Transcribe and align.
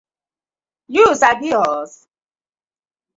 Yu 0.95 1.05
sabi 1.19 1.49
us? 1.65 1.91